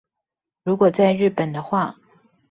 [0.63, 1.95] 如果在日本的話